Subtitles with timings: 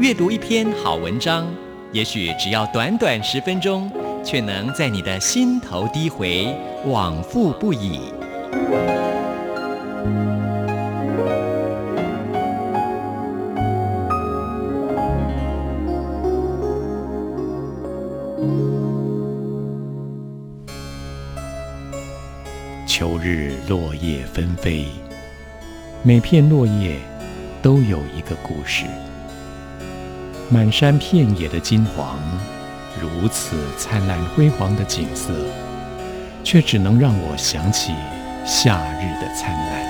[0.00, 1.44] 阅读一篇好文章，
[1.90, 3.90] 也许只要短短十分钟，
[4.24, 6.54] 却能在你的心头低回，
[6.86, 7.98] 往复不已。
[22.86, 24.86] 秋日落叶纷飞，
[26.04, 27.00] 每片落叶
[27.60, 28.84] 都有一个故事。
[30.50, 32.18] 满山遍野的金黄，
[32.98, 35.30] 如此灿烂辉煌的景色，
[36.42, 37.92] 却只能让我想起
[38.46, 39.86] 夏日的灿烂。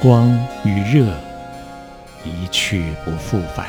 [0.00, 0.30] 光
[0.64, 1.12] 与热
[2.24, 3.66] 一去不复返，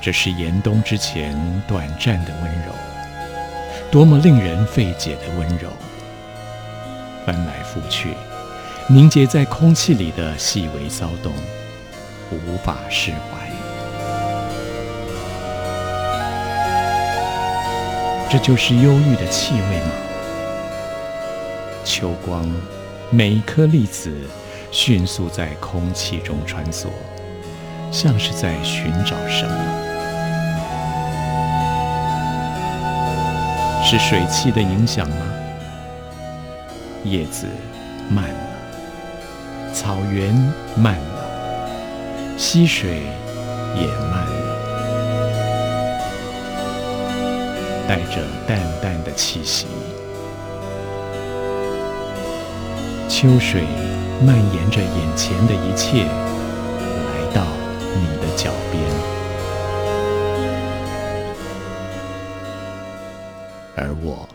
[0.00, 1.36] 这是严冬之前
[1.68, 2.72] 短暂的温柔。
[3.90, 5.68] 多么令人费解的温柔，
[7.26, 8.14] 翻来覆去，
[8.88, 11.32] 凝结在空气里的细微骚动，
[12.30, 13.18] 无法释怀。
[18.28, 19.92] 这就是忧郁的气味吗？
[21.84, 22.50] 秋光，
[23.10, 24.12] 每一颗粒子
[24.70, 26.88] 迅速在空气中穿梭，
[27.90, 29.54] 像是在寻找什么。
[33.84, 35.16] 是水汽的影响吗？
[37.04, 37.46] 叶子
[38.08, 38.51] 慢了，
[39.72, 40.34] 草原
[40.76, 43.02] 慢了，溪水
[43.74, 44.32] 也慢了，
[47.88, 49.66] 带着淡淡的气息。
[53.08, 53.62] 秋水
[54.24, 57.46] 蔓延着眼前的一切，来到
[57.94, 58.82] 你的脚边。
[63.74, 64.28] 而我，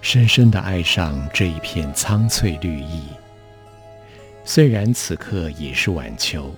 [0.00, 3.04] 深深的爱上这一片苍翠绿意。
[4.48, 6.54] 虽然此刻已是晚秋，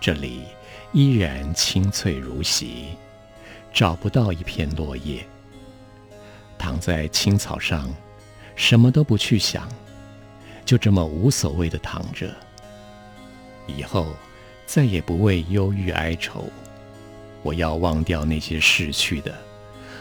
[0.00, 0.42] 这里
[0.92, 2.86] 依然青翠如洗，
[3.72, 5.24] 找不到一片落叶。
[6.58, 7.88] 躺在青草上，
[8.56, 9.68] 什么都不去想，
[10.64, 12.34] 就这么无所谓的躺着。
[13.68, 14.08] 以后
[14.66, 16.50] 再也不为忧郁哀愁，
[17.44, 19.32] 我要忘掉那些逝去的。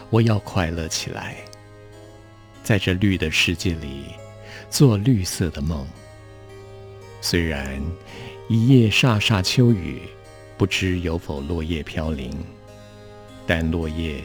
[0.09, 1.35] 我要快乐起来，
[2.63, 4.05] 在这绿的世界里
[4.71, 5.87] 做绿色的梦。
[7.25, 7.81] 虽然
[8.49, 10.01] 一夜飒飒秋雨，
[10.57, 12.37] 不知有否落叶飘零，
[13.47, 14.21] 但落叶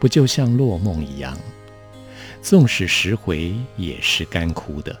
[0.00, 1.38] 不就像落梦一样，
[2.42, 5.00] 纵使拾回也是干枯的，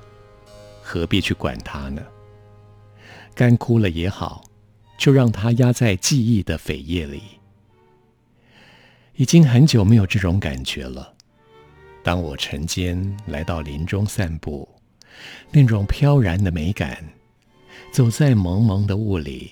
[0.84, 2.00] 何必去管它呢？
[3.34, 4.44] 干枯了也好，
[4.96, 7.22] 就让它压在记忆的扉页里。
[9.16, 11.12] 已经很久没有这种感觉了。
[12.04, 14.68] 当我晨间来到林中散步，
[15.50, 17.04] 那种飘然的美感，
[17.90, 19.50] 走在蒙蒙的雾里，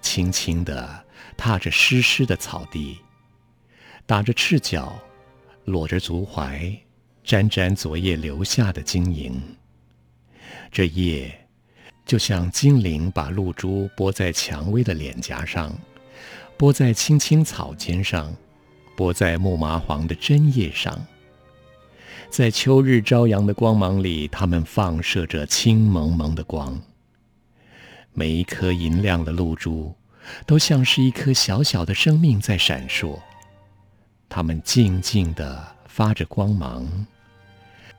[0.00, 1.04] 轻轻地
[1.36, 2.98] 踏着湿湿的草地，
[4.06, 4.98] 打着赤脚，
[5.64, 6.76] 裸着足踝，
[7.22, 9.40] 沾沾昨夜留下的晶莹。
[10.70, 11.46] 这夜，
[12.04, 15.76] 就像精灵把露珠拨在蔷薇的脸颊上，
[16.56, 18.34] 拨在青青草尖上。
[18.96, 21.04] 拨在木麻黄的针叶上，
[22.30, 26.80] 在秋日朝阳的光芒里，它们放射着青蒙蒙的光。
[28.14, 29.92] 每一颗银亮的露珠，
[30.46, 33.20] 都像是一颗小小的生命在闪烁。
[34.28, 37.06] 它们静静地发着光芒，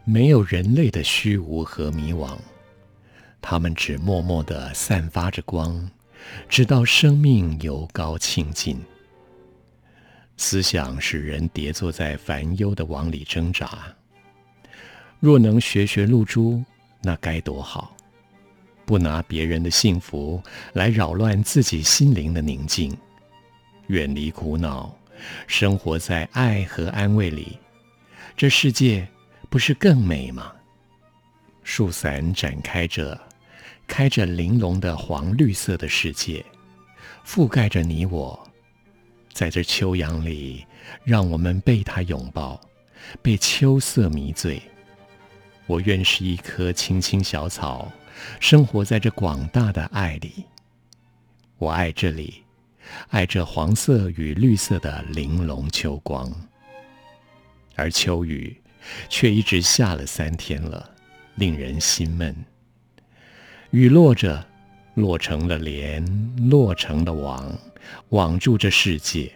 [0.06, 2.38] 没有人类的虚无和迷惘。
[3.42, 5.92] 它们只默默地散发着光，
[6.50, 8.82] 直到生命由高倾尽。
[10.38, 13.80] 思想使人跌坐在烦忧的网里挣扎。
[15.20, 16.64] 若能学学露珠，
[17.02, 17.95] 那该多好！
[18.86, 20.42] 不拿别人的幸福
[20.74, 22.96] 来扰乱自己心灵的宁静，
[23.88, 24.96] 远离苦恼，
[25.48, 27.58] 生活在爱和安慰里，
[28.38, 29.08] 这世界
[29.50, 30.52] 不是更美吗？
[31.64, 33.20] 树伞展开着，
[33.88, 36.46] 开着玲珑的黄绿色的世界，
[37.26, 38.40] 覆盖着你我。
[39.34, 40.66] 在这秋阳里，
[41.04, 42.62] 让我们被它拥抱，
[43.22, 44.62] 被秋色迷醉。
[45.66, 47.92] 我愿是一棵青青小草，
[48.40, 50.46] 生活在这广大的爱里。
[51.58, 52.44] 我爱这里，
[53.10, 56.32] 爱这黄色与绿色的玲珑秋光。
[57.76, 58.56] 而秋雨
[59.10, 60.90] 却一直下了三天了，
[61.36, 62.36] 令人心闷。
[63.72, 64.46] 雨落着，
[64.94, 66.06] 落成了帘，
[66.50, 67.54] 落成了网，
[68.10, 69.32] 网住这世界。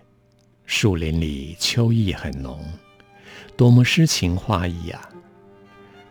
[0.65, 2.63] 树林里秋意很浓，
[3.57, 5.09] 多么诗情画意呀！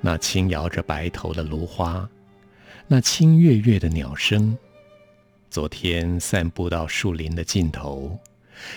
[0.01, 2.09] 那轻摇着白头的芦花，
[2.91, 4.57] 那清月月的鸟声。
[5.51, 8.19] 昨天散步到树林的尽头，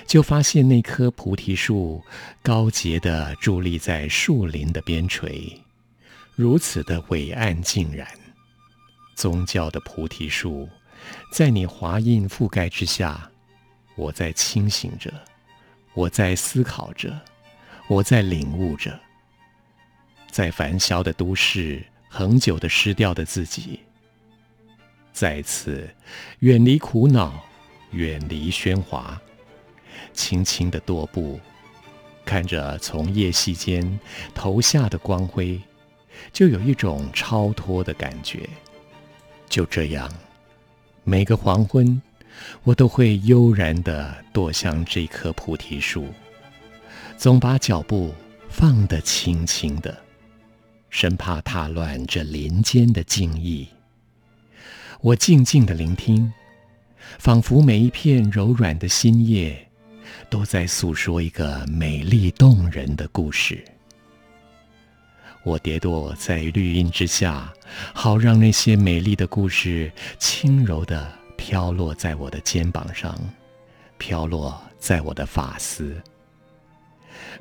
[0.06, 2.04] 就发现那棵菩提树
[2.44, 5.54] 高洁地伫立在树林的边陲，
[6.36, 8.06] 如此的伟岸静然。
[9.16, 10.68] 宗教的菩提树，
[11.32, 13.32] 在你华印覆盖之下，
[13.96, 15.14] 我在清醒着，
[15.94, 17.18] 我在思考着，
[17.88, 19.00] 我在领悟着，
[20.30, 23.80] 在繁嚣的都市，恒久的失掉的自己，
[25.22, 25.88] 再次
[26.40, 27.44] 远离苦恼，
[27.92, 29.22] 远离喧哗，
[30.14, 31.40] 轻轻的踱步，
[32.26, 34.00] 看着从叶隙间
[34.34, 35.62] 投下的光辉，
[36.34, 38.50] 就有一种超脱的感觉。
[39.48, 40.12] 就这样，
[41.04, 42.02] 每个黄昏，
[42.64, 46.08] 我都会悠然地踱向这棵菩提树，
[47.16, 48.12] 总把脚步
[48.50, 49.96] 放得轻轻的，
[50.90, 53.68] 生怕踏乱这林间的静意。
[55.02, 56.32] 我静静地聆听，
[57.18, 59.68] 仿佛每一片柔软的新叶，
[60.30, 63.66] 都在诉说一个美丽动人的故事。
[65.42, 67.52] 我跌堕在绿荫之下，
[67.96, 73.20] 好让那些美丽的故事轻柔地飘落在我的肩膀上，
[73.98, 76.00] 飘落在我的发丝。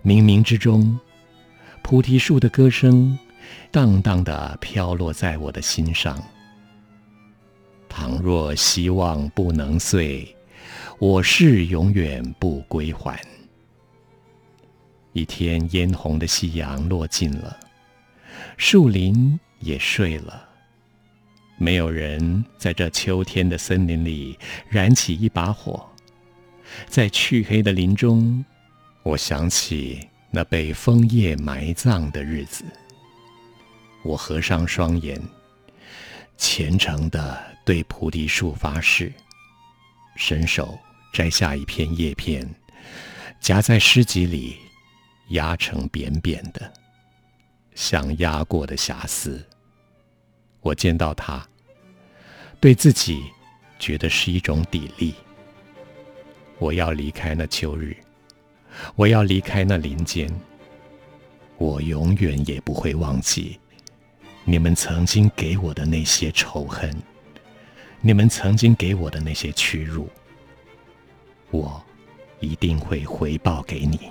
[0.02, 0.98] 冥冥之中，
[1.82, 3.18] 菩提树的歌声
[3.70, 6.18] 荡荡地飘落在我的心上。
[7.90, 10.34] 倘若希望不能碎，
[11.00, 13.20] 我是永远不归还。
[15.12, 17.58] 一天嫣红的夕阳落尽了。
[18.56, 20.48] 树林也睡了，
[21.58, 24.38] 没有人在这秋天的森林里
[24.68, 25.84] 燃起一把火。
[26.86, 28.44] 在黢黑的林中，
[29.02, 32.64] 我想起那被枫叶埋葬的日子。
[34.04, 35.20] 我合上双眼，
[36.40, 39.12] 虔诚地对菩提树发誓，
[40.16, 40.76] 伸手
[41.12, 42.48] 摘下一片叶片，
[43.40, 44.56] 夹在诗集里，
[45.28, 46.72] 压成扁扁的。
[47.74, 49.46] 像压过的瑕疵，
[50.60, 51.46] 我见到它，
[52.58, 53.22] 对自己
[53.78, 55.12] 觉得是一种砥砺。
[56.58, 57.94] 我要离开那秋日，
[58.96, 60.26] 我要离开那林间，
[61.58, 63.60] 我永远也不会忘记
[64.50, 66.92] 你们曾经给我的那些仇恨，
[68.00, 70.08] 你们曾经给我的那些屈辱，
[71.52, 71.80] 我
[72.40, 74.10] 一定会回报给你。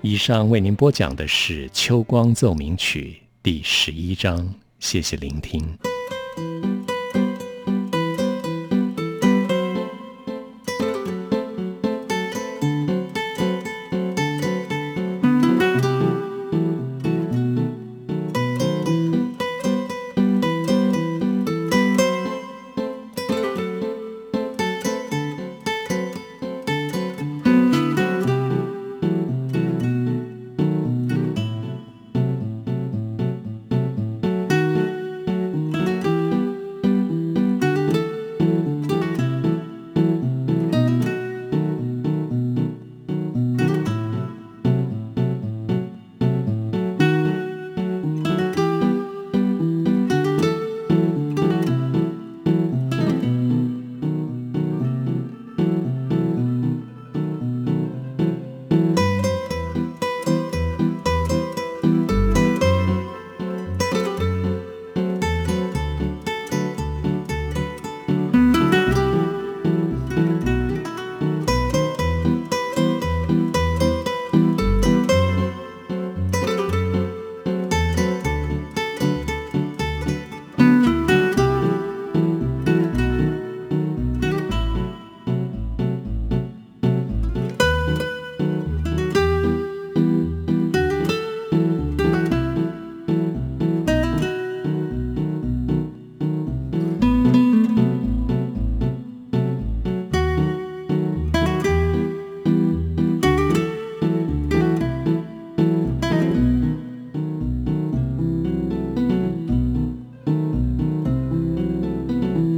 [0.00, 5.78] 以上为您播讲的是《秋光奏鸣曲》第十一章，谢谢聆听。